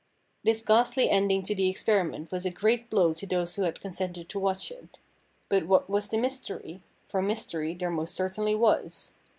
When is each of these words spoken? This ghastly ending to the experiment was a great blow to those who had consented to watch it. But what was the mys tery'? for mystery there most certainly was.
This 0.43 0.63
ghastly 0.63 1.11
ending 1.11 1.43
to 1.43 1.53
the 1.53 1.69
experiment 1.69 2.31
was 2.31 2.43
a 2.43 2.49
great 2.49 2.89
blow 2.89 3.13
to 3.13 3.27
those 3.27 3.55
who 3.55 3.65
had 3.65 3.79
consented 3.79 4.29
to 4.29 4.39
watch 4.39 4.71
it. 4.71 4.97
But 5.47 5.67
what 5.67 5.91
was 5.91 6.07
the 6.07 6.17
mys 6.17 6.41
tery'? 6.41 6.81
for 7.11 7.21
mystery 7.21 7.75
there 7.75 7.91
most 7.91 8.15
certainly 8.15 8.55
was. 8.55 9.13